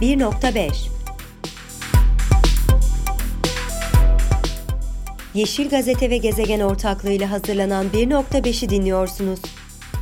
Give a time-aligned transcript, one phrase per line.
[0.00, 0.90] 1.5
[5.34, 9.40] Yeşil Gazete ve Gezegen ortaklığıyla hazırlanan 1.5'i dinliyorsunuz.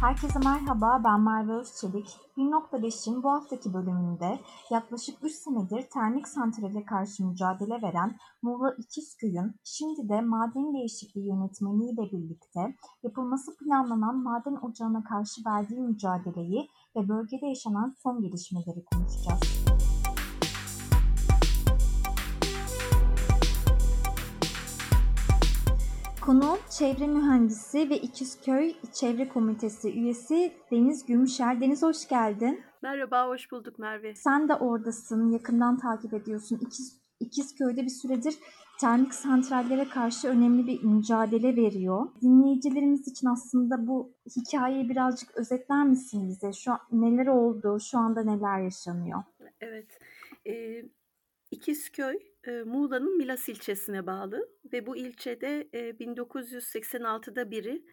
[0.01, 2.07] Herkese merhaba, ben Merve Özçelik.
[2.37, 4.39] 1.5'in bu haftaki bölümünde
[4.71, 12.03] yaklaşık 3 senedir termik santrale karşı mücadele veren Muğla İkizköy'ün şimdi de maden değişikliği yönetmeniyle
[12.13, 19.58] birlikte yapılması planlanan maden ocağına karşı verdiği mücadeleyi ve bölgede yaşanan son gelişmeleri konuşacağız.
[26.29, 31.61] Konuğum çevre mühendisi ve İkizköy Çevre Komitesi üyesi Deniz Gümüşer.
[31.61, 32.61] Deniz hoş geldin.
[32.83, 34.15] Merhaba, hoş bulduk Merve.
[34.15, 36.59] Sen de oradasın, yakından takip ediyorsun.
[36.63, 38.35] İkiz, İkizköy'de bir süredir
[38.81, 42.09] termik santrallere karşı önemli bir mücadele veriyor.
[42.23, 46.53] Dinleyicilerimiz için aslında bu hikayeyi birazcık özetler misin bize?
[46.53, 49.23] Şu an neler oldu, şu anda neler yaşanıyor?
[49.61, 49.99] Evet,
[50.47, 50.83] e,
[51.51, 52.19] İkizköy
[52.65, 57.85] Muğla'nın Milas ilçesine bağlı ve bu ilçede 1986'da biri,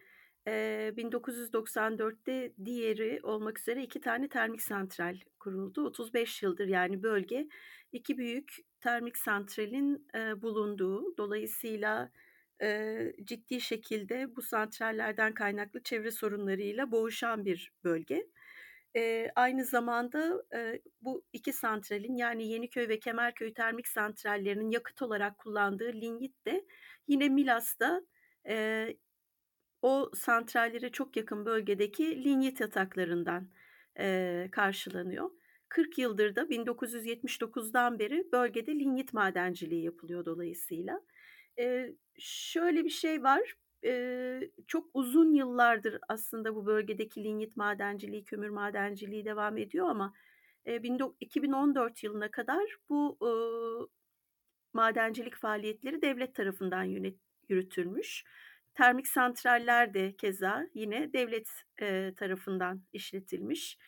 [0.47, 5.85] 1994'te diğeri olmak üzere iki tane termik santral kuruldu.
[5.85, 7.47] 35 yıldır yani bölge
[7.91, 10.07] iki büyük termik santralin
[10.41, 12.11] bulunduğu, dolayısıyla
[13.23, 18.27] ciddi şekilde bu santrallerden kaynaklı çevre sorunlarıyla boğuşan bir bölge.
[18.95, 25.37] Eee, aynı zamanda, eee, bu iki santralin yani Yeniköy ve Kemerköy termik santrallerinin yakıt olarak
[25.37, 26.65] kullandığı lignit de
[27.07, 28.01] yine Milas'ta,
[28.47, 28.97] eee,
[29.81, 33.49] o santrallere çok yakın bölgedeki lignit yataklarından,
[33.99, 35.29] eee, karşılanıyor.
[35.69, 41.01] 40 yıldır da 1979'dan beri bölgede lignit madenciliği yapılıyor dolayısıyla.
[41.57, 43.55] Eee, şöyle bir şey var,
[43.85, 50.13] Eee, çok uzun yıllardır aslında bu bölgedeki lignit madenciliği, kömür madenciliği devam ediyor ama,
[50.67, 53.87] bin 2014 yılına kadar bu, ııı,
[54.73, 57.17] madencilik faaliyetleri devlet tarafından yönet
[57.49, 58.25] yürütülmüş.
[58.75, 61.49] Termik santraller de keza yine devlet,
[61.81, 63.79] eee, tarafından işletilmiş.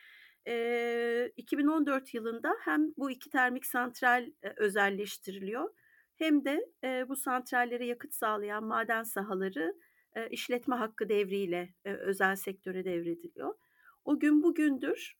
[0.47, 5.69] Eee, 2014 yılında hem bu iki termik santral, eee, özelleştiriliyor
[6.17, 9.75] hem de, eee, bu santrallere yakıt sağlayan maden sahaları
[10.17, 13.55] eee, işletme hakkı devriyle özel sektöre devrediliyor.
[14.05, 15.17] O gün bugündür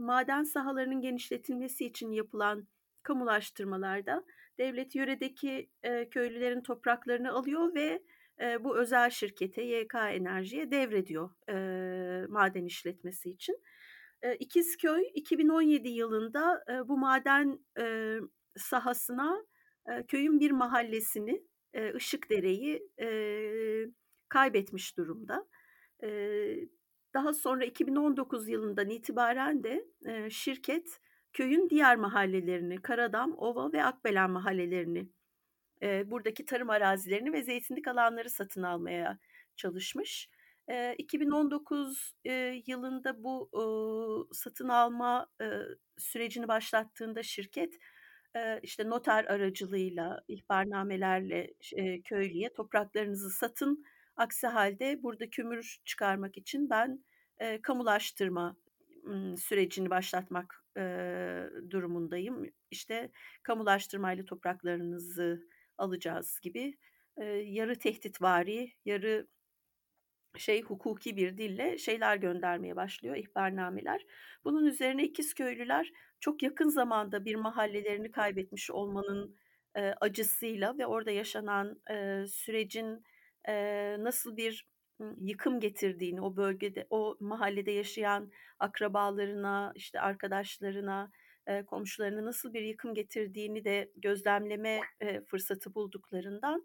[0.00, 2.68] maden sahalarının genişletilmesi için yapılan
[3.02, 4.24] kamulaştırmalarda
[4.58, 5.70] devlet yöredeki
[6.10, 8.02] köylülerin topraklarını alıyor ve
[8.64, 11.30] bu özel şirkete YK Enerji'ye devrediyor
[12.28, 13.58] maden işletmesi için.
[14.24, 17.60] Eee, İkizköy 2017 yılında bu maden
[18.56, 19.44] sahasına
[20.08, 21.42] köyün bir mahallesini,
[21.74, 23.86] eee, Işıkdere'yi eee
[24.30, 25.46] kaybetmiş durumda.
[27.14, 29.86] daha sonra 2019 yılından itibaren de
[30.30, 31.00] şirket
[31.32, 35.08] köyün diğer mahallelerini, Karadam, Ova ve Akbelen mahallelerini,
[35.82, 39.18] buradaki tarım arazilerini ve zeytinlik alanları satın almaya
[39.56, 40.28] çalışmış.
[40.98, 42.14] 2019
[42.66, 43.50] yılında bu
[44.32, 45.26] satın alma
[45.98, 47.74] sürecini başlattığında şirket
[48.62, 51.54] işte noter aracılığıyla, ihbarnamelerle
[52.04, 53.84] köylüye topraklarınızı satın
[54.20, 57.04] Aksi halde burada kömür çıkarmak için ben
[57.40, 58.56] eee, kamulaştırma
[59.36, 62.44] sürecini başlatmak eee, durumundayım.
[62.70, 63.10] İşte
[63.42, 65.42] kamulaştırmayla topraklarınızı
[65.78, 66.78] alacağız gibi
[67.20, 69.28] eee, yarı tehditvari, yarı
[70.38, 74.06] şey hukuki bir dille şeyler göndermeye başlıyor, ihbarnameler.
[74.44, 79.36] Bunun üzerine ikiz köylüler çok yakın zamanda bir mahallelerini kaybetmiş olmanın
[79.76, 83.04] eee, acısıyla ve orada yaşanan eee, sürecin
[83.48, 84.66] eee, nasıl bir
[85.20, 91.10] yıkım getirdiğini o bölgede, o mahallede yaşayan akrabalarına, işte arkadaşlarına,
[91.48, 96.64] eee, komşularına nasıl bir yıkım getirdiğini de gözlemleme eee, fırsatı bulduklarından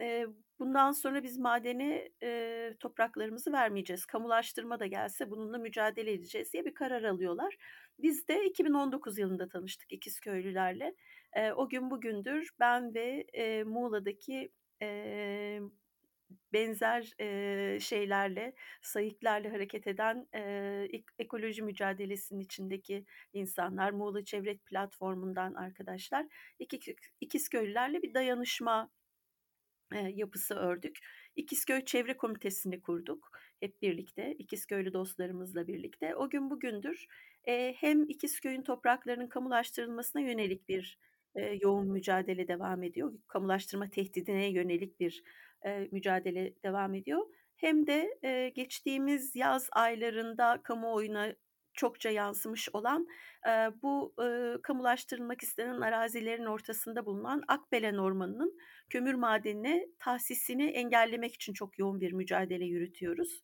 [0.00, 0.26] eee,
[0.58, 4.06] bundan sonra biz madene eee, topraklarımızı vermeyeceğiz.
[4.06, 7.56] Kamulaştırma da gelse bununla mücadele edeceğiz diye bir karar alıyorlar.
[7.98, 10.94] Biz de 2019 yılında tanıştık İkizköylülerle.
[11.36, 14.50] Eee, o gün bugündür ben ve eee, Muğla'daki
[14.82, 15.60] eee
[16.52, 26.26] benzer eee, şeylerle, sayıklarla hareket eden eee, ekoloji mücadelesinin içindeki insanlar, Muğla Çevre Platformu'ndan arkadaşlar,
[26.58, 28.90] iki, İkizköylülerle bir dayanışma
[29.92, 30.98] eee, yapısı ördük.
[31.36, 33.30] İkizköy Çevre Komitesi'ni kurduk
[33.60, 36.16] hep birlikte, İkizköylü dostlarımızla birlikte.
[36.16, 37.06] O gün bugündür
[37.48, 40.98] e, hem İkizköy'ün topraklarının kamulaştırılmasına yönelik bir
[41.34, 43.12] e, yoğun mücadele devam ediyor.
[43.28, 45.22] Kamulaştırma tehdidine yönelik bir
[45.66, 47.26] e, mücadele devam ediyor.
[47.56, 51.32] Hem de e, geçtiğimiz yaz aylarında kamuoyuna
[51.76, 53.06] çokça yansımış olan
[53.48, 53.50] e,
[53.82, 58.58] bu e, kamulaştırılmak istenen arazilerin ortasında bulunan Akbelen Ormanı'nın
[58.90, 63.40] kömür madenine tahsisini engellemek için çok yoğun bir mücadele yürütüyoruz.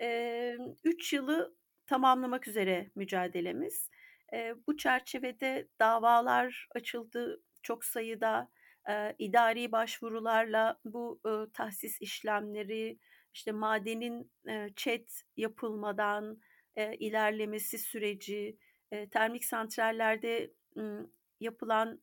[0.00, 1.56] E, üç yılı
[1.86, 3.90] tamamlamak üzere mücadelemiz.
[4.32, 8.50] E, bu çerçevede davalar açıldı çok sayıda
[8.88, 11.20] e, idari başvurularla bu
[11.52, 12.98] tahsis işlemleri
[13.34, 14.32] işte madenin
[14.76, 16.40] çet yapılmadan
[16.76, 18.56] ilerlemesi süreci,
[19.10, 20.52] termik santrallerde
[21.40, 22.00] yapılan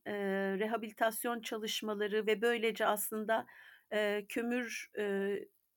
[0.59, 3.45] rehabilitasyon çalışmaları ve böylece aslında
[4.29, 4.91] kömür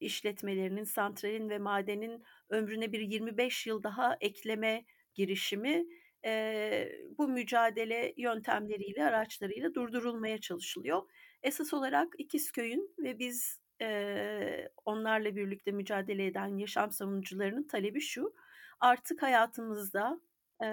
[0.00, 5.86] işletmelerinin, santralin ve madenin ömrüne bir 25 yıl daha ekleme girişimi
[6.26, 11.02] e, bu mücadele yöntemleriyle, araçlarıyla durdurulmaya çalışılıyor.
[11.42, 18.34] Esas olarak İkizköy'ün ve biz e, onlarla birlikte mücadele eden yaşam savunucularının talebi şu.
[18.80, 20.20] Artık hayatımızda
[20.62, 20.68] e,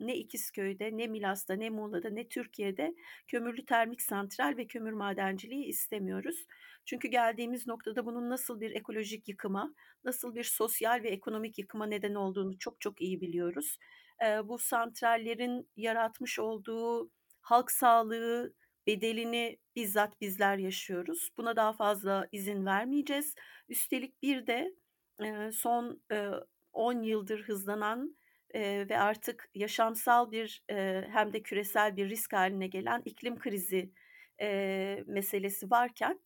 [0.00, 2.94] ne İkizköy'de, ne Milas'ta, ne Muğla'da, ne Türkiye'de
[3.28, 6.46] kömürlü termik santral ve kömür madenciliği istemiyoruz.
[6.84, 9.74] Çünkü geldiğimiz noktada bunun nasıl bir ekolojik yıkıma,
[10.04, 13.78] nasıl bir sosyal ve ekonomik yıkıma neden olduğunu çok çok iyi biliyoruz.
[14.44, 17.10] Bu santrallerin yaratmış olduğu
[17.40, 18.54] halk sağlığı,
[18.86, 21.30] bedelini bizzat bizler yaşıyoruz.
[21.36, 23.34] Buna daha fazla izin vermeyeceğiz.
[23.68, 24.74] Üstelik bir de
[25.52, 26.02] son
[26.72, 28.16] 10 yıldır hızlanan
[28.54, 30.64] ve artık yaşamsal bir
[31.12, 33.92] hem de küresel bir risk haline gelen iklim krizi
[35.06, 36.20] meselesi varken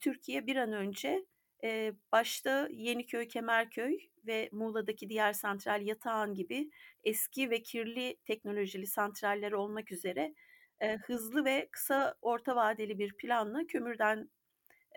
[0.00, 1.24] Türkiye bir an önce
[2.12, 6.70] başta Yeniköy, Kemerköy ve Muğla'daki diğer santral Yatağan gibi
[7.04, 10.34] eski ve kirli teknolojili santraller olmak üzere
[10.80, 14.30] e, hızlı ve kısa orta vadeli bir planla kömürden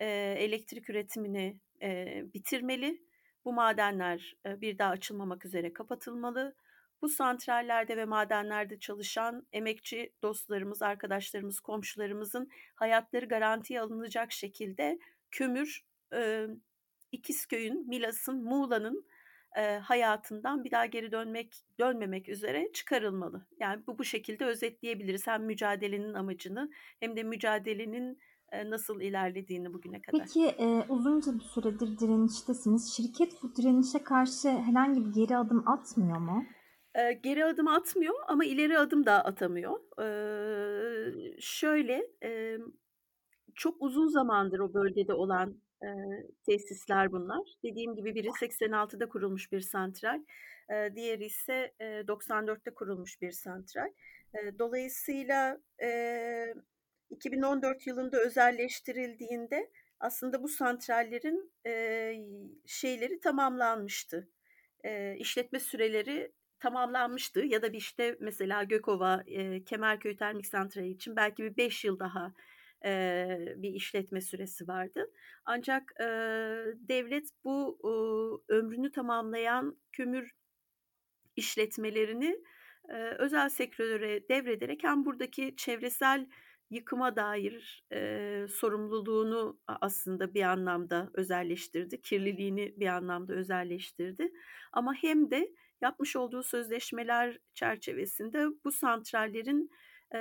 [0.02, 0.06] e,
[0.40, 3.02] elektrik üretimini e, bitirmeli.
[3.46, 6.56] Bu madenler e, bir daha açılmamak üzere kapatılmalı.
[7.02, 15.00] Bu santrallerde ve madenlerde çalışan emekçi dostlarımız, arkadaşlarımız, komşularımızın hayatları garantiye alınacak şekilde
[15.32, 16.48] kömür e,
[17.12, 19.06] İkizköy'ün, Milas'ın, Muğla'nın
[19.56, 23.48] e, hayatından bir daha geri dönmek dönmemek üzere çıkarılmalı.
[23.60, 28.20] Yani bu bu şekilde özetleyebiliriz hem mücadelenin amacını hem de mücadelenin
[28.52, 30.20] e, nasıl ilerlediğini bugüne kadar.
[30.20, 32.94] Peki e, uzunca bir süredir direniştesiniz.
[32.94, 36.46] Şirket bu direnişe karşı herhangi bir geri adım atmıyor mu?
[36.96, 39.80] E, geri adım atmıyor ama ileri adım da atamıyor.
[40.02, 40.08] E,
[41.40, 42.58] şöyle e,
[43.56, 45.88] çok uzun zamandır o bölgede olan e,
[46.46, 47.44] tesisler bunlar.
[47.64, 50.22] Dediğim gibi biri 86'da kurulmuş bir santral,
[50.70, 53.90] e, diğeri ise e, 94'te kurulmuş bir santral.
[54.34, 56.54] E, dolayısıyla e,
[57.10, 62.14] 2014 yılında özelleştirildiğinde aslında bu santrallerin e,
[62.66, 64.30] şeyleri tamamlanmıştı.
[64.84, 71.16] E, işletme süreleri tamamlanmıştı ya da bir işte mesela Gökova, e, Kemerköy Termik Santrali için
[71.16, 72.34] belki bir 5 yıl daha
[72.86, 75.12] e, bir işletme süresi vardı.
[75.46, 76.06] Ancak e,
[76.76, 77.80] devlet bu
[78.50, 80.32] e, ömrünü tamamlayan kömür
[81.36, 82.42] işletmelerini
[82.90, 86.28] e, özel sektöre devrederek hem buradaki çevresel
[86.70, 94.32] yıkıma dair e, sorumluluğunu aslında bir anlamda özelleştirdi, kirliliğini bir anlamda özelleştirdi.
[94.72, 95.52] Ama hem de
[95.82, 99.72] yapmış olduğu sözleşmeler çerçevesinde bu santrallerin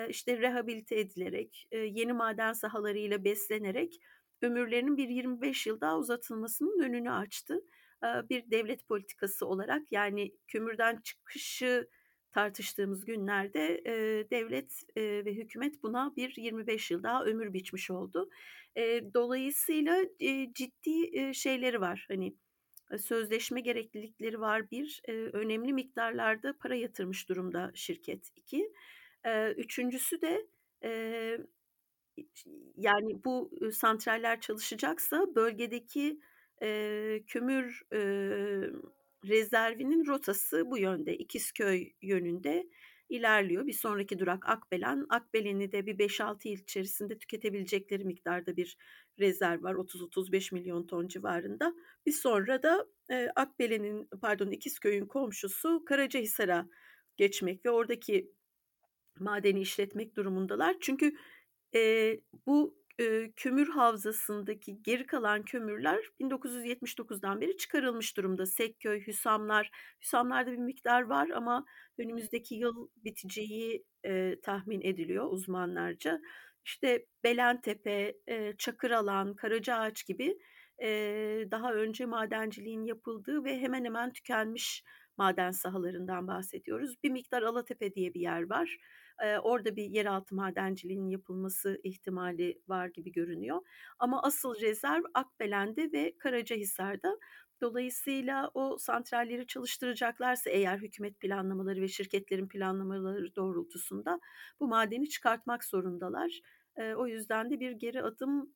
[0.08, 4.00] işte rehabilite edilerek, yeni maden sahalarıyla beslenerek
[4.42, 7.60] ömürlerinin bir 25 yıl daha uzatılmasının önünü açtı.
[8.02, 11.88] Bir devlet politikası olarak yani kömürden çıkışı
[12.32, 13.82] tartıştığımız günlerde
[14.30, 18.30] devlet ve hükümet buna bir 25 yıl daha ömür biçmiş oldu.
[19.14, 20.04] dolayısıyla
[20.54, 22.04] ciddi şeyleri var.
[22.08, 22.36] Hani
[22.98, 28.72] sözleşme gereklilikleri var bir, önemli miktarlarda para yatırmış durumda şirket iki.
[29.56, 30.46] Üçüncüsü de,
[32.76, 36.20] yani bu santraller çalışacaksa bölgedeki,
[37.26, 37.82] kömür,
[39.24, 41.16] rezervinin rotası bu yönde.
[41.16, 42.66] İkizköy yönünde
[43.08, 43.66] ilerliyor.
[43.66, 45.06] Bir sonraki durak Akbelen.
[45.08, 48.76] Akbelen'i de bir 5-6 yıl içerisinde tüketebilecekleri miktarda bir
[49.20, 49.74] rezerv var.
[49.74, 51.74] 30-35 milyon ton civarında.
[52.06, 56.68] Bir sonra da, eee, Akbelen'in pardon İkizköy'ün komşusu Karacahisar'a
[57.16, 58.32] geçmek ve oradaki
[59.20, 60.76] madeni işletmek durumundalar.
[60.80, 61.12] Çünkü
[61.74, 62.12] e,
[62.46, 68.46] bu e, kömür havzasındaki geri kalan kömürler 1979'dan beri çıkarılmış durumda.
[68.46, 69.70] Sekköy, Hüsamlar,
[70.02, 71.64] Hüsamlarda bir miktar var ama
[71.98, 76.20] önümüzdeki yıl biteceği e, tahmin ediliyor uzmanlarca.
[76.64, 80.38] İşte Belentepe, e, Çakıralan, Karacaağaç gibi
[80.82, 80.88] e,
[81.50, 84.84] daha önce madenciliğin yapıldığı ve hemen hemen tükenmiş
[85.16, 86.94] maden sahalarından bahsediyoruz.
[87.02, 88.78] Bir miktar Alatepe diye bir yer var.
[89.42, 93.60] Orada bir yeraltı madenciliğinin yapılması ihtimali var gibi görünüyor.
[93.98, 97.18] Ama asıl rezerv Akbelen'de ve Karacahisar'da.
[97.60, 104.20] Dolayısıyla o santralleri çalıştıracaklarsa eğer hükümet planlamaları ve şirketlerin planlamaları doğrultusunda
[104.60, 106.40] bu madeni çıkartmak zorundalar.
[106.96, 108.54] O yüzden de bir geri adım,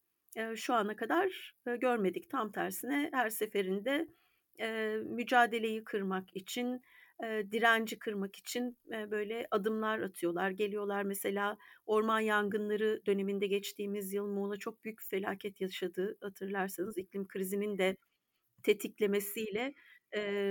[0.55, 2.31] şu ana kadar, görmedik.
[2.31, 4.09] Tam tersine her seferinde,
[5.05, 6.81] mücadeleyi kırmak için,
[7.23, 8.79] direnci kırmak için,
[9.11, 10.51] böyle adımlar atıyorlar.
[10.51, 16.17] Geliyorlar mesela orman yangınları döneminde geçtiğimiz yıl Muğla çok büyük felaket yaşadı.
[16.21, 17.97] Hatırlarsanız iklim krizinin de
[18.63, 19.75] tetiklemesiyle,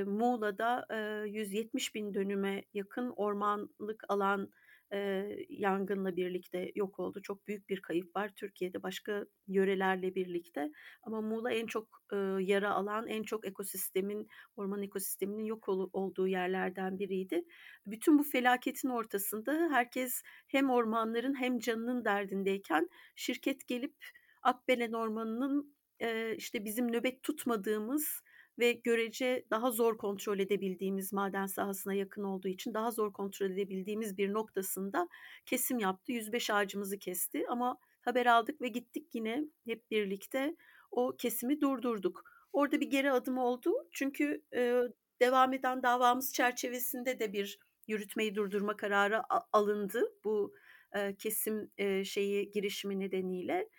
[0.08, 4.52] Muğla'da, eee, 170.000 dönüme yakın ormanlık alan,
[4.94, 7.22] eee, yangınla birlikte yok oldu.
[7.22, 10.72] Çok büyük bir kayıp var Türkiye'de başka yörelerle birlikte
[11.04, 16.28] ama Muğla en çok, ııı, yara alan, en çok ekosistemin, orman ekosisteminin yok olu olduğu
[16.28, 17.46] yerlerden biriydi.
[17.86, 23.96] Bütün bu felaketin ortasında herkes hem ormanların hem canının derdindeyken şirket gelip
[24.42, 28.22] Akbelen Ormanı'nın, eee, işte, bizim nöbet tutmadığımız
[28.60, 34.18] ve görece daha zor kontrol edebildiğimiz maden sahasına yakın olduğu için daha zor kontrol edebildiğimiz
[34.18, 35.08] bir noktasında
[35.46, 36.12] kesim yaptı.
[36.12, 40.56] 105 ağacımızı kesti ama haber aldık ve gittik yine hep birlikte
[40.92, 42.24] o kesimi durdurduk.
[42.54, 44.84] Orada bir geri adım oldu çünkü, eee,
[45.22, 49.22] devam eden davamız çerçevesinde de bir yürütmeyi durdurma kararı
[49.54, 50.54] alındı bu,
[50.96, 53.70] eee, kesim, eee, şeyi girişimi nedeniyle.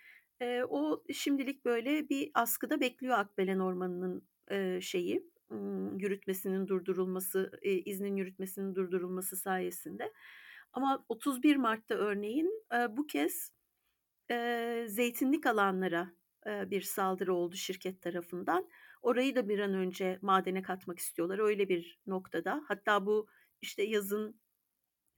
[0.41, 4.27] Eee, o şimdilik böyle bir askıda bekliyor Akbelen Ormanı'nın,
[4.81, 5.31] şeyi,
[5.97, 10.13] yürütmesinin durdurulması, iznin yürütmesinin durdurulması sayesinde.
[10.73, 13.53] Ama 31 Mart'ta örneğin, bu kez,
[14.87, 16.11] zeytinlik alanlara,
[16.45, 18.69] bir saldırı oldu şirket tarafından.
[19.01, 21.39] Orayı da bir an önce madene katmak istiyorlar.
[21.39, 22.63] Öyle bir noktada.
[22.67, 23.27] Hatta bu,
[23.61, 24.41] işte, yazın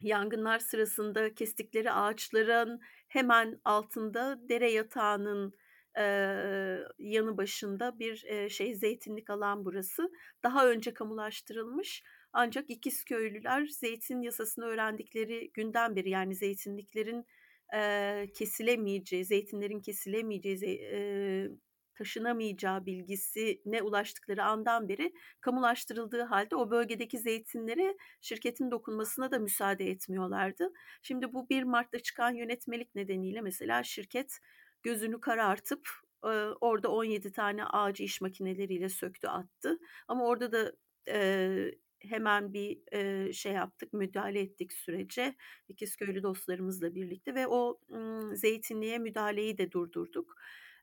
[0.01, 5.53] yangınlar sırasında kestikleri ağaçların hemen altında dere yatağının,
[5.97, 10.11] eee, yanı başında bir, eee, şey zeytinlik alan burası.
[10.43, 17.25] Daha önce kamulaştırılmış ancak İkizköylüler zeytin yasasını öğrendikleri günden beri yani zeytinliklerin,
[17.73, 21.49] eee, kesilemeyeceği, zeytinlerin kesilemeyeceği, eee,
[21.95, 30.69] taşınamayacağı bilgisine ulaştıkları andan beri kamulaştırıldığı hâlde o bölgedeki zeytinlere şirketin dokunmasına da müsaade etmiyorlardı.
[31.01, 34.39] Şimdi bu 1 Mart'ta çıkan yönetmelik nedeniyle mesela şirket
[34.83, 35.89] gözünü karartıp,
[36.25, 36.29] eee,
[36.61, 39.79] orada 17 tane ağacı iş makineleriyle söktü attı.
[40.07, 40.73] Ama orada da,
[41.07, 45.35] eee, hemen bir, eee, şey yaptık, müdahale ettik sürece
[45.67, 50.35] İkizköylü dostlarımızla birlikte ve o, ımm, zeytinliğe müdahaleyi de durdurduk.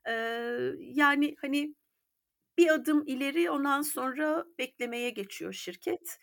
[0.07, 1.75] Eee, yani, hani,
[2.57, 6.17] bir adım ileri ondan sonra beklemeye geçiyor şirket.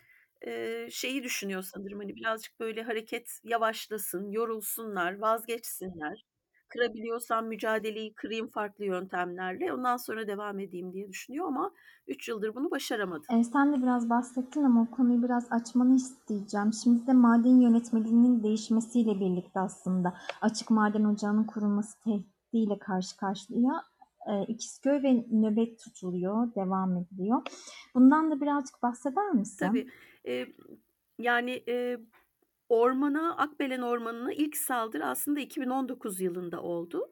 [0.47, 6.25] Eee, şeyi düşünüyor sanırım, hani, birazcık böyle hareket yavaşlasın, yorulsunlar, vazgeçsinler.
[6.69, 11.71] Kırabiliyorsam mücadeleyi kırayım farklı yöntemlerle, ondan sonra devam edeyim diye düşünüyor ama
[12.07, 13.23] 3 yıldır bunu başaramadı.
[13.31, 16.73] Eee, sen de biraz bahsettin ama o konuyu biraz açmanı isteyeceğim.
[16.83, 23.83] Şimdi de maden yönetmeliğinin değişmesiyle birlikte aslında açık maden ocağının kurulması tehdidiyle karşı karşıya,
[24.27, 27.41] eee, İkizköy ve nöbet tutuluyor, devam ediliyor.
[27.95, 29.67] Bundan da birazcık bahseder misin?
[29.67, 29.87] Tabii.
[30.25, 30.47] Eee,
[31.19, 31.99] yani, eee,
[32.69, 37.11] ormana, Akbelen Ormanı'na ilk saldırı aslında 2019 yılında oldu.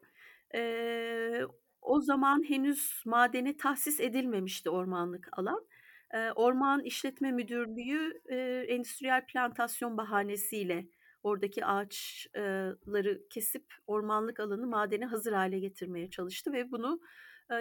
[0.53, 1.45] Eee,
[1.81, 5.65] o zaman henüz madene tahsis edilmemişti ormanlık alan.
[6.13, 10.87] Eee, Orman İşletme Müdürlüğü, eee, endüstriyel plantasyon bahanesiyle
[11.23, 12.41] oradaki ağaç eee,
[12.87, 16.99] ları kesip ormanlık alanı madene hazır hâle getirmeye çalıştı ve bunu,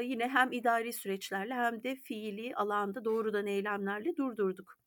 [0.02, 4.78] yine hem idari süreçlerle hem de fiilî alanda doğrudan eylemlerle durdurduk.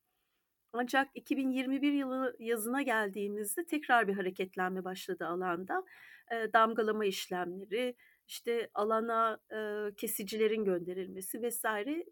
[0.73, 5.83] Ancak 2021 yılı yazına geldiğimizde tekrar bir hareketlenme başladı alanda.
[6.31, 7.95] Eee, damgalama işlemleri,
[8.27, 11.65] işte, alana, eee, kesicilerin gönderilmesi vs.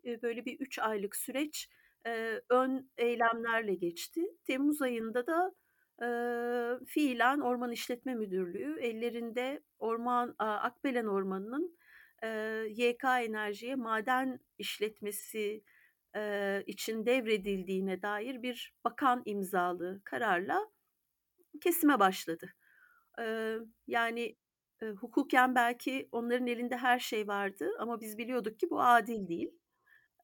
[0.04, 1.70] eee, böyle bir 3 aylık süreç,
[2.06, 4.22] eee, ön eylemlerle geçti.
[4.46, 5.52] Temmuz ayında da,
[6.02, 11.78] eee, fiilen Orman İşletme Müdürlüğü ellerinde orman aaa, Akbelen Ormanı'nın,
[12.24, 12.30] eee,
[12.70, 15.64] YK Enerji'ye maden işletmesi,
[16.16, 20.70] eee, için devredildiğine dair bir bakan imzalı kararla
[21.62, 22.50] kesime başladı.
[23.20, 24.36] Eee, yani,
[24.82, 29.52] eee, hukuken belki onların elinde her şey vardı ama biz biliyorduk ki bu adil değil.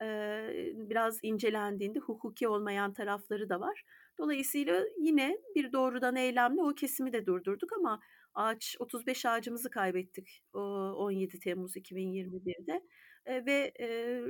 [0.02, 3.84] Eee, biraz incelendiğinde hukuki olmayan tarafları da var.
[4.20, 8.00] Dolayısıyla yine bir doğrudan eylemle o kesimi de durdurduk ama
[8.34, 12.82] ağaç 35 ağacımızı kaybettik, ooo, 17 Temmuz 2021'de,
[13.28, 13.74] ve,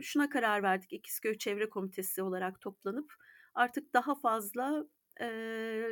[0.02, 3.14] şuna karar verdik İkizköy Çevre Komitesi olarak toplanıp
[3.54, 4.86] artık daha fazla,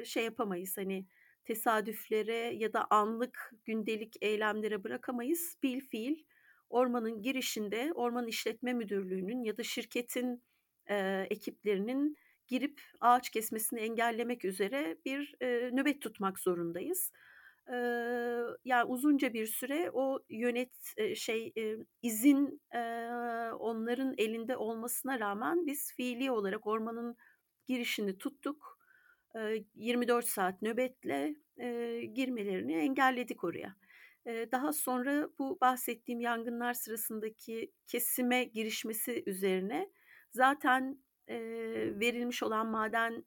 [0.05, 1.05] şey yapamayız, hani,
[1.45, 5.57] tesadüflere ya da anlık gündelik eylemlere bırakamayız.
[5.63, 6.23] Bilfiil
[6.69, 10.43] ormanın girişinde Orman İşletme Müdürlüğü'nün ya da şirketin,
[11.29, 12.17] ekiplerinin
[12.47, 17.11] girip ağaç kesmesini engellemek üzere bir, eee, nöbet tutmak zorundayız.
[17.69, 23.09] Eee, ya, uzunca bir süre o yönet eee, şey, eee, izin, eee,
[23.59, 27.17] onların elinde olmasına rağmen biz fiilî olarak ormanın
[27.67, 28.79] girişini tuttuk.
[29.35, 33.75] Eee, 24 saat nöbetle, eee, girmelerini engelledik oraya.
[34.25, 39.89] Eee, daha sonra bu bahsettiğim yangınlar sırasındaki kesime girişmesi üzerine
[40.31, 43.25] zaten, eee, verilmiş olan maden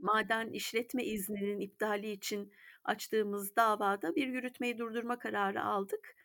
[0.00, 2.52] maden işletme izninin iptali için
[2.84, 6.16] açtığımız davada bir yürütmeyi durdurma kararı aldık.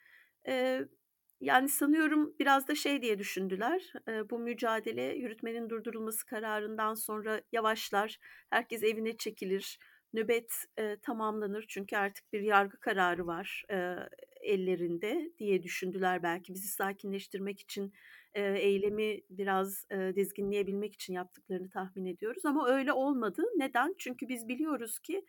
[1.42, 3.94] Yani, sanıyorum biraz da şey diye düşündüler,
[4.30, 8.18] bu mücadele yürütmenin durdurulması kararından sonra yavaşlar,
[8.50, 9.80] herkes evine çekilir,
[10.14, 10.54] nöbet,
[11.02, 13.66] tamamlanır çünkü artık bir yargı kararı var,
[14.42, 16.54] ellerinde diye düşündüler belki.
[16.54, 17.94] Bizi sakinleştirmek için,
[18.36, 23.44] eylemi biraz, dizginleyebilmek için yaptıklarını tahmin ediyoruz ama öyle olmadı.
[23.56, 23.96] Neden?
[23.98, 25.26] Çünkü biz biliyoruz ki,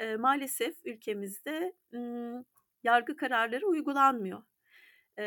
[0.00, 2.44] eee, maalesef ülkemizde, ımm,
[2.84, 4.42] yargı kararları uygulanmıyor.
[5.18, 5.24] Eee,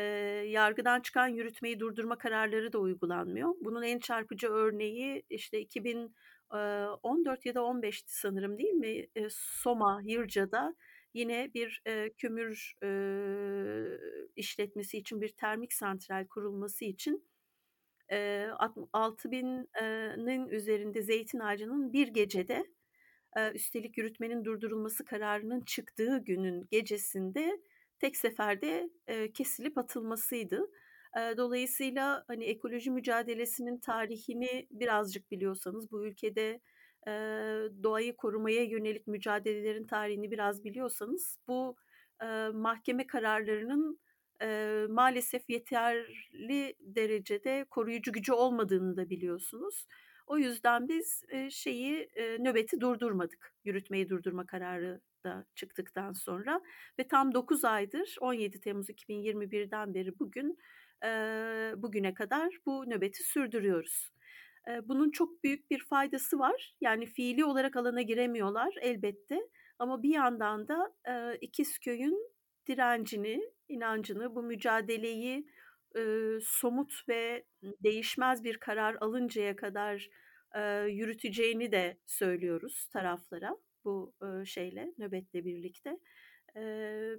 [0.50, 3.54] yargıdan çıkan yürütmeyi durdurma kararları da uygulanmıyor.
[3.60, 8.88] Bunun en çarpıcı örneği, işte, 2014 ya da 15'ti sanırım, değil mi?
[9.16, 10.74] Eee, Soma, Yırca'da
[11.14, 13.98] yine bir, eee, kömür, eee,
[14.36, 17.24] işletmesi için bir termik santral kurulması için,
[18.12, 22.66] eee, alt 6.000 eee, nin üzerinde zeytin ağacının bir gecede,
[23.54, 27.60] üstelik yürütmenin durdurulması kararının çıktığı günün gecesinde
[27.98, 28.90] tek seferde,
[29.34, 30.70] kesilip atılmasıydı.
[31.36, 36.60] Dolayısıyla, hani, ekoloji mücadelesinin tarihini birazcık biliyorsanız, bu ülkede,
[37.82, 41.76] doğayı korumaya yönelik mücadelelerin tarihini biraz biliyorsanız bu,
[42.52, 44.00] mahkeme kararlarının,
[44.92, 49.86] maalesef yeterli derecede koruyucu gücü olmadığını da biliyorsunuz.
[50.26, 52.08] O yüzden biz, şeyi,
[52.38, 56.60] nöbeti durdurmadık, yürütmeyi durdurma kararı da çıktıktan sonra
[56.98, 60.58] ve tam 9 aydır 17 Temmuz 2021'den beri bugün,
[61.82, 64.10] bugüne kadar bu nöbeti sürdürüyoruz.
[64.82, 66.74] Bunun çok büyük bir faydası var.
[66.80, 69.40] Yani fiilî olarak alana giremiyorlar elbette
[69.78, 72.30] ama bir yandan da, eee, İkizköy'ün
[72.66, 75.46] direncini, inancını, bu mücadeleyi,
[75.96, 80.08] eee, somut ve değişmez bir karar alıncaya kadar,
[80.54, 85.98] eee, yürüteceğini de söylüyoruz taraflara bu, eee, şeyle, nöbetle birlikte.
[86.56, 87.16] Eee,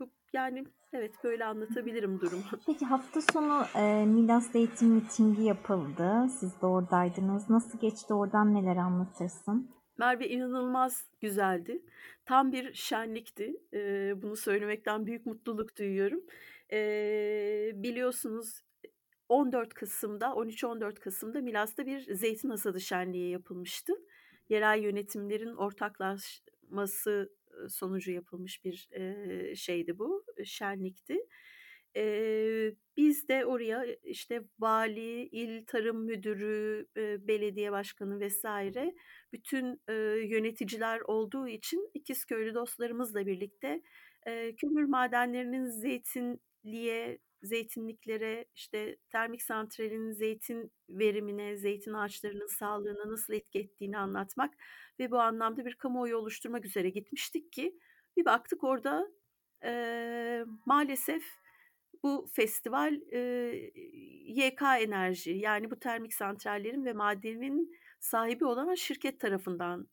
[0.00, 2.42] bu yani, evet, böyle anlatabilirim durumu.
[2.66, 6.26] Peki hafta sonu, eee, Milas Zeytin mitingi yapıldı.
[6.40, 7.50] Siz de oradaydınız.
[7.50, 8.14] Nasıl geçti?
[8.14, 9.70] Oradan neler anlatırsın?
[9.98, 11.82] Merve, inanılmaz güzeldi.
[12.26, 13.56] Tam bir şenlikti.
[13.72, 16.20] Eee, bunu söylemekten büyük mutluluk duyuyorum.
[16.72, 18.88] Eee, biliyorsunuz, e
[19.28, 23.92] 14 Kasım'da, 13-14 Kasım'da Milas'ta bir zeytin hasadı şenliği yapılmıştı.
[24.48, 27.32] Yerel yönetimlerin ortaklaşması,
[27.68, 31.18] sonucu yapılmış bir, eee, şeydi bu, şenlikti.
[31.96, 38.44] Eee, biz de oraya, işte, vali, il tarım müdürü, eee, belediye başkanı vs.
[39.32, 39.94] bütün, eee,
[40.28, 43.82] yöneticiler olduğu için İkizköylü dostlarımızla birlikte,
[44.26, 45.66] eee, kömür madenlerinin
[46.64, 54.54] zeytinliğe, zeytinliklere, işte, termik santralin zeytin verimine, zeytin ağaçlarının sağlığına nasıl etki ettiğini anlatmak
[55.00, 57.78] ve bu anlamda bir kamuoyu oluşturmak üzere gitmiştik ki
[58.16, 59.08] bir baktık orada,
[59.64, 61.24] eee, maalesef
[62.02, 63.72] bu festival, eee,
[64.26, 69.88] YK Enerji, yani bu termik santrallerin ve madenin sahibi olan şirket tarafından,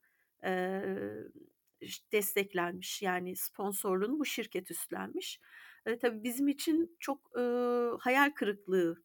[1.87, 3.01] ş desteklenmiş.
[3.01, 5.39] Yani sponsorluğunu bu şirket üstlenmiş.
[5.87, 9.03] Eee, tabii bizim için çok, ııı, hayal kırıklığı,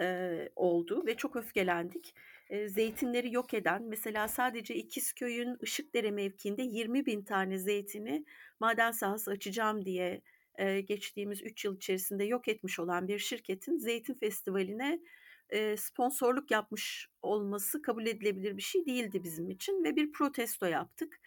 [0.00, 2.14] eee, oldu ve çok öfkelendik.
[2.50, 8.24] Eee, zeytinleri yok eden, mesela sadece İkizköy'ün Işıkdere mevkiinde 20.000 tane zeytini
[8.60, 10.22] maden sahası açacağım diye,
[10.60, 15.00] eee, geçtiğimiz 3 yıl içerisinde yok etmiş olan bir şirketin zeytin festivaline,
[15.52, 21.20] eee, sponsorluk yapmış olması kabul edilebilir bir şey değildi bizim için ve bir protesto yaptık.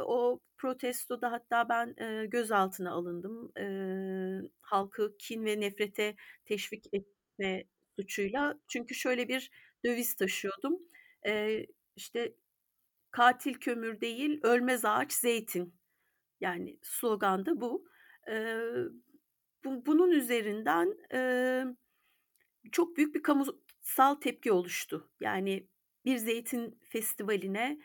[0.00, 3.52] O protestoda hatta ben, eee, gözaltına alındım.
[3.58, 7.64] Eee, halkı kin ve nefrete teşvik etme
[8.00, 8.58] suçuyla.
[8.68, 9.50] Çünkü şöyle bir
[9.84, 10.78] döviz taşıyordum.
[11.26, 12.34] Eee, işte,
[13.10, 15.74] "Katil kömür değil, ölmez ağaç zeytin."
[16.40, 17.86] Yani slogan da bu.
[18.28, 18.64] Eee,
[19.64, 21.66] bu bunun üzerinden, eee,
[22.72, 25.10] çok büyük bir kamusal tepki oluştu.
[25.20, 25.66] Yani
[26.04, 27.78] bir zeytin festivaline,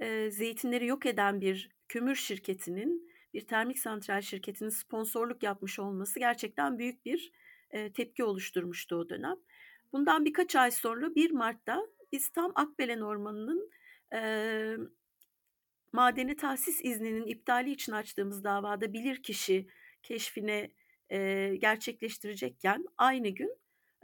[0.00, 6.78] eee, zeytinleri yok eden bir kömür şirketinin, bir termik santral şirketinin sponsorluk yapmış olması gerçekten
[6.78, 7.32] büyük bir,
[7.74, 9.36] eee, tepki oluşturmuştu o dönem.
[9.92, 11.82] Bundan birkaç ay sonra 1 Mart'ta
[12.12, 13.70] biz tam Akbelen Ormanı'nın,
[14.12, 14.88] emm,
[15.92, 19.66] madene tahsis izninin iptali için açtığımız davada bilirkişi
[20.02, 20.72] keşfini,
[21.10, 23.58] eee, gerçekleştirecekken aynı gün,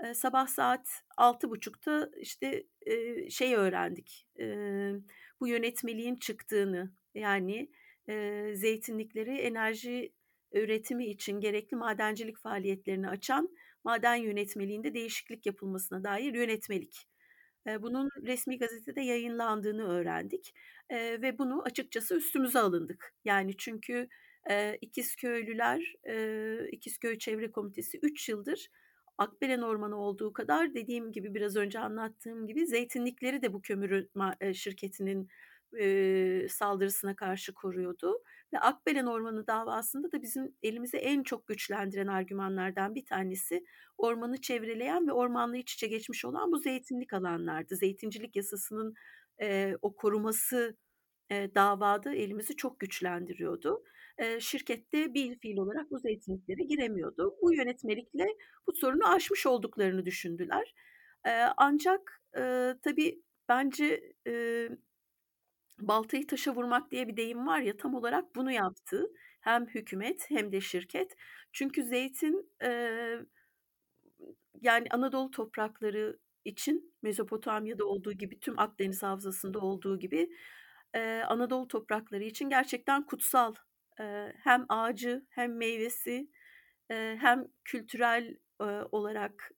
[0.05, 4.95] eee, sabah saat 6.30'da, işte, eee, şey öğrendik, eee,
[5.43, 6.93] bu yönetmeliğin çıktığını.
[7.15, 7.71] Yani,
[8.09, 10.15] eee, zeytinlikleri enerji
[10.53, 13.51] üretimi için gerekli madencilik faaliyetlerini açan
[13.85, 17.09] maden yönetmeliğinde değişiklik yapılmasına dair yönetmelik.
[17.67, 20.55] Eee, bunun resmî gazetede yayınlandığını öğrendik,
[20.91, 23.15] eee, ve bunu açıkçası üstümüze alındık.
[23.25, 24.09] Yani çünkü,
[24.51, 28.69] eee, İkizköylüler, eee, İkizköy Çevre Komitesi 3 yıldır
[29.19, 34.35] Akbelen Ormanı olduğu kadar dediğim gibi, biraz önce anlattığım gibi zeytinlikleri de bu kömürün ma
[34.43, 35.29] eee, şirketinin,
[35.73, 38.23] eee, saldırısına karşı koruyordu
[38.55, 43.65] ve Akbelen Ormanı davasında da bizim elimizi en çok güçlendiren argümanlardan bir tanesi
[43.99, 47.77] ormanı çevreleyen ve ormanla iç içe geçmiş olan bu zeytinlik alanlardı.
[47.77, 48.95] Zeytincilik yasasının,
[49.41, 50.77] eee, o koruması,
[51.31, 53.85] eee, davada elimizi çok güçlendiriyordu.
[54.23, 57.37] Eee, şirket de bilfiil olarak bu zeytinliklere giremiyordu.
[57.43, 58.27] Bu yönetmelikle
[58.69, 60.75] bu sorunu aşmış olduklarını düşündüler.
[61.57, 64.15] Ancak, eee, tabii bence,
[65.81, 69.07] baltayı taşa vurmak diye bir deyim var ya, tam olarak bunu yaptı
[69.41, 71.17] hem hükümet hem de şirket.
[71.53, 72.51] Çünkü zeytin,
[74.61, 80.31] yani Anadolu toprakları için Mezopotamya'da olduğu gibi, tüm Akdeniz havzasında olduğu gibi,
[81.29, 83.55] Anadolu toprakları için gerçekten kutsal.
[84.45, 86.31] Hem ağacı hem meyvesi,
[86.89, 88.37] hem kültürel,
[88.93, 89.53] olarak,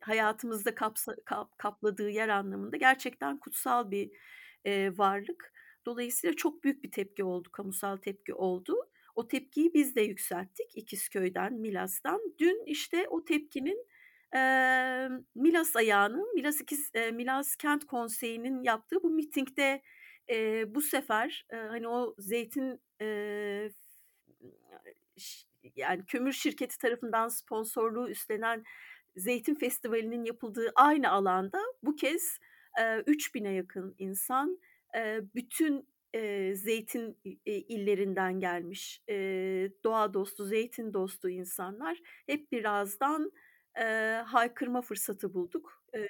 [0.00, 4.10] hayatımızda kapsa kap kapladığı yer anlamında gerçekten kutsal bir,
[4.98, 5.52] varlık.
[5.86, 8.76] Dolayısıyla çok büyük bir tepki oldu, kamusal tepki oldu.
[9.14, 12.20] O tepkiyi biz de yükselttik İkizköy'den, Milas'tan.
[12.38, 13.86] Dün, işte, o tepkinin,
[14.34, 19.82] emm, Milas ayağının, Milas İkiz eee, Milas Kent Konseyi'nin yaptığı bu mitingde,
[20.28, 22.80] eee, bu sefer, eee, hani, o zeytin,
[25.16, 28.64] ş yani kömür şirketi tarafından sponsorluğu üstlenen
[29.16, 32.38] zeytin festivalinin yapıldığı aynı alanda bu kez,
[32.78, 34.58] eee, 3000'e yakın insan,
[34.94, 37.36] eee, bütün, eee, zeytin eee,
[37.68, 43.32] illerinden gelmiş, eee, doğa dostu, zeytin dostu insanlar hep bir ağızdan,
[43.78, 45.82] eee, haykırma fırsatı bulduk.
[45.94, 46.08] Eee,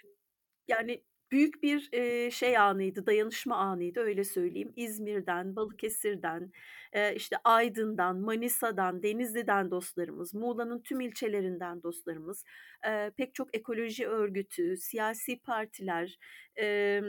[0.69, 4.73] yani büyük bir, eee, şey anıydı, dayanışma anıydı, öyle söyleyeyim.
[4.77, 6.53] İzmir'den, Balıkesir'den,
[6.95, 12.45] eee, işte, Aydın'dan, Manisa'dan, Denizli'den dostlarımız, Muğla'nın tüm ilçelerinden dostlarımız,
[12.85, 16.19] eee, pek çok ekoloji örgütü, siyasi partiler,
[16.57, 17.07] emm,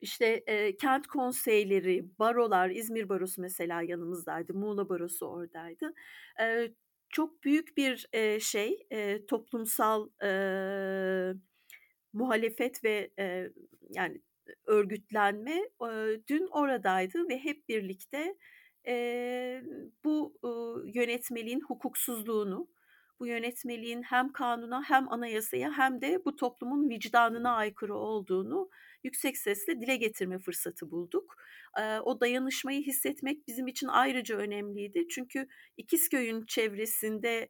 [0.00, 5.94] işte, eee, kent konseyleri, barolar, İzmir Barosu mesela yanımızdaydı, Muğla Barosu oradaydı.
[6.40, 6.74] Eee,
[7.10, 11.34] çok büyük bir, eee, şey, eee, toplumsal, eee,
[12.12, 13.52] muhalefet ve, eee,
[13.90, 14.20] yani
[14.66, 18.34] örgütlenme, eee, dün oradaydı ve hep birlikte,
[18.86, 19.62] eee,
[20.04, 22.68] bu, ııı, yönetmeliğin hukuksuzluğunu,
[23.20, 28.70] bu yönetmeliğin hem kanuna hem anayasaya hem de bu toplumun vicdanına aykırı olduğunu
[29.04, 31.36] yüksek sesle dile getirme fırsatı bulduk.
[32.04, 35.08] O dayanışmayı hissetmek bizim için ayrıca önemliydi.
[35.08, 37.48] Çünkü İkizköy'ün çevresinde,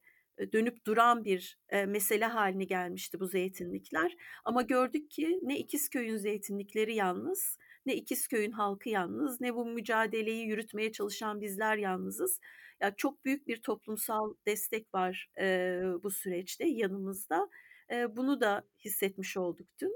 [0.52, 6.94] dönüp duran bir, eee, mesele hâline gelmişti bu zeytinlikler ama gördük ki ne İkizköy'ün zeytinlikleri
[6.94, 12.40] yalnız, ne İkizköy'ün halkı yalnız, ne bu mücadeleyi yürütmeye çalışan bizler yalnızız.
[12.80, 17.48] Ya, çok büyük bir toplumsal destek var, eee, bu süreçte yanımızda.
[17.90, 19.92] Eee, bunu da hissetmiş olduk dün.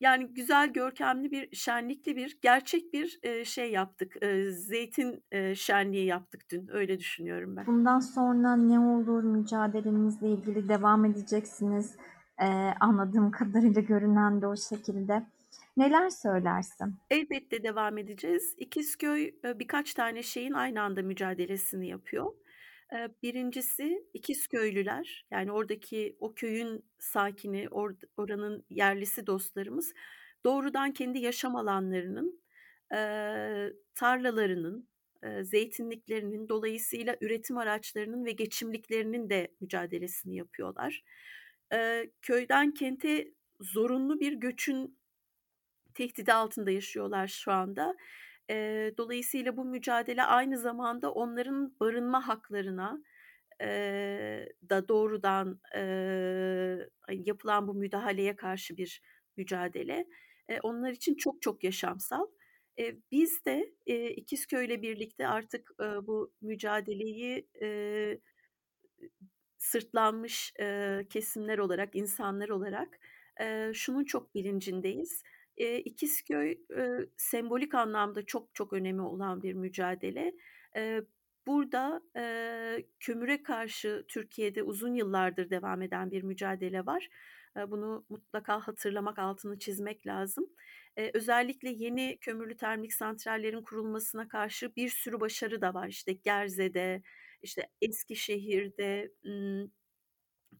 [0.00, 6.06] Yani güzel, görkemli bir, şenlikli bir, gerçek bir, eee, şey yaptık, eee, zeytin, eee, şenliği
[6.06, 6.68] yaptık dün.
[6.72, 7.66] Öyle düşünüyorum ben.
[7.66, 9.22] Bundan sonra ne olur?
[9.22, 11.96] Mücadelenizle ilgili devam edeceksiniz.
[12.40, 15.26] Eee, anladığım kadarıyla görünen de o şekilde.
[15.76, 16.94] Neler söylersin?
[17.10, 18.54] Elbette devam edeceğiz.
[18.58, 22.32] İkizköy, birkaç tane şeyin aynı anda mücadelesini yapıyor.
[22.92, 29.92] Eee, 1'incisi İkizköylüler, yani oradaki o köyün sakini, ord oranın yerlisi dostlarımız
[30.44, 32.42] doğrudan kendi yaşam alanlarının,
[32.92, 34.88] eee, tarlalarının,
[35.24, 41.02] eee, zeytinliklerinin, dolayısıyla üretim araçlarının ve geçimliklerinin de mücadelesini yapıyorlar.
[41.72, 44.98] Eee, köyden kente zorunlu bir göçün
[45.94, 47.96] tehdidi altında yaşıyorlar şu anda.
[48.50, 53.02] Eee, dolayısıyla bu mücadele aynı zamanda onların barınma haklarına,
[53.62, 55.60] eee, da doğrudan,
[57.02, 59.02] hani, yapılan bu müdahaleye karşı bir
[59.38, 60.06] mücadele.
[60.50, 62.26] Eee, onlar için çok çok yaşamsal.
[62.78, 68.20] Eee, biz de, eee, İkizköy'le birlikte artık, eee, bu mücadeleyi, eee,
[69.58, 72.98] sırtlanmış, eee, kesimler olarak, insanlar olarak,
[73.40, 75.22] eee, şunun çok bilincindeyiz.
[75.60, 80.34] Eee, İkizköy, eee, sembolik anlamda çok çok önemi olan bir mücadele.
[80.76, 81.02] Eee,
[81.46, 87.08] burada, eee, kömüre karşı Türkiye'de uzun yıllardır devam eden bir mücadele var.
[87.56, 90.46] Eee, bunu mutlaka hatırlamak, altını çizmek lazım.
[90.98, 95.88] Eee, özellikle yeni kömürlü termik santrallerin kurulmasına karşı bir sürü başarı da var.
[95.88, 97.02] İşte Gerze'de,
[97.42, 99.10] işte Eskişehir'de,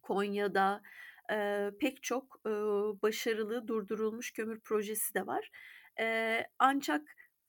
[0.02, 0.82] Konya'da,
[1.30, 5.50] eee, pek çok, ııı, başarılı durdurulmuş kömür projesi de var.
[5.98, 7.02] Eee, ancak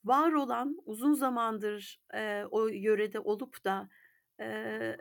[0.04, 3.88] var olan, uzun zamandır, eee, o yörede olup da,
[4.40, 4.96] eee,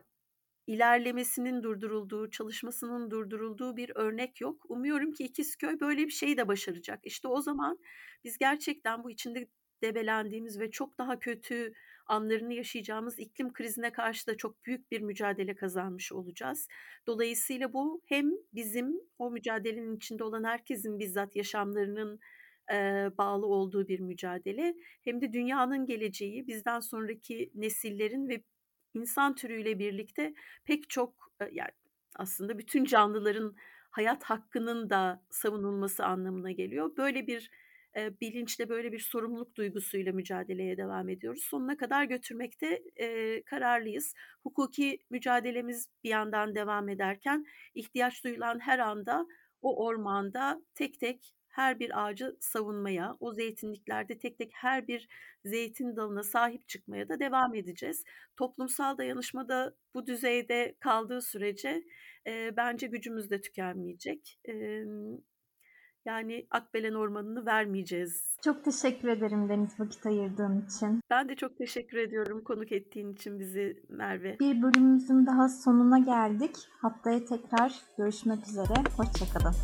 [0.67, 4.65] ilerlemesinin durdurulduğu, çalışmasının durdurulduğu bir örnek yok.
[4.69, 6.99] Umuyorum ki İkizköy böyle bir şeyi de başaracak.
[7.03, 7.79] İşte o zaman
[8.23, 9.47] biz gerçekten bu içinde
[9.83, 11.73] debelendiğimiz ve çok daha kötü
[12.11, 16.67] anlarını yaşayacağımız iklim krizine karşı da çok büyük bir mücadele kazanmış olacağız.
[17.07, 22.19] Dolayısıyla bu hem bizim, o mücadelenin içinde olan herkesin bizzat yaşamlarının,
[22.71, 28.43] eee, bağlı olduğu bir mücadele hem de dünyanın geleceği, bizden sonraki nesillerin ve
[28.93, 30.33] insan türüyle birlikte
[30.65, 31.71] pek çok, eee, yani,
[32.15, 33.55] aslında bütün canlıların
[33.91, 36.97] hayat hakkının da savunulması anlamına geliyor.
[36.97, 37.51] Böyle bir,
[37.97, 41.43] eee, bilinçle, böyle bir sorumluluk duygusuyla mücadeleye devam ediyoruz.
[41.43, 44.13] Sonuna kadar götürmekte, eee, kararlıyız.
[44.43, 49.25] Hukuki mücadelemiz bir yandan devam ederken ihtiyaç duyulan her anda
[49.61, 55.07] o ormanda tek tek her bir ağacı savunmaya, o zeytinliklerde tek tek her bir
[55.45, 58.03] zeytin dalına sahip çıkmaya da devam edeceğiz.
[58.37, 61.83] Toplumsal dayanışma da bu düzeyde kaldığı sürece,
[62.25, 64.39] eee, bence gücümüz de tükenmeyecek.
[64.45, 65.17] Emm,
[66.05, 68.37] yani Akbelen Ormanı'nı vermeyeceğiz.
[68.43, 71.01] Çok teşekkür ederim Deniz vakit ayırdığın için.
[71.09, 74.39] Ben de çok teşekkür ediyorum konuk ettiğin için bizi Merve.
[74.39, 76.55] Bir bölümümüzün daha sonuna geldik.
[76.81, 78.73] Haftaya tekrar görüşmek üzere.
[78.97, 79.55] Hoşça kalın.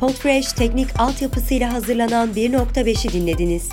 [0.00, 3.70] Podfresh teknik altyapısıyla hazırlanan 1.5'i dinlediniz.